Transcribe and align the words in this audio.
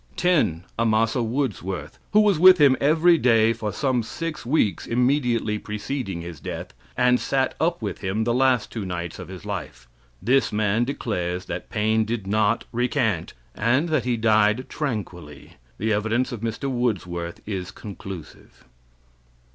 10. 0.15 0.63
Amasa 0.79 1.21
Woodsworth, 1.21 1.99
who 2.11 2.21
was 2.21 2.39
with 2.39 2.57
him 2.59 2.75
every 2.81 3.19
day 3.19 3.53
for 3.53 3.71
some 3.71 4.01
six 4.01 4.43
weeks 4.47 4.87
immediately 4.87 5.59
preceding 5.59 6.21
his 6.21 6.39
death, 6.39 6.73
and 6.97 7.19
sat 7.19 7.53
up 7.59 7.83
with 7.83 7.99
him 7.99 8.23
the 8.23 8.33
last 8.33 8.71
two 8.71 8.83
nights 8.83 9.19
of 9.19 9.27
his 9.27 9.45
life. 9.45 9.87
This 10.19 10.51
man 10.51 10.85
declares 10.85 11.45
that 11.45 11.69
Paine 11.69 12.03
did 12.03 12.25
not 12.25 12.63
recant, 12.71 13.33
and 13.53 13.89
that 13.89 14.05
he 14.05 14.17
died 14.17 14.67
tranquilly. 14.69 15.57
The 15.77 15.93
evidence 15.93 16.31
of 16.31 16.41
Mr. 16.41 16.67
Woodsworth 16.67 17.39
is 17.45 17.69
conclusive. 17.69 18.63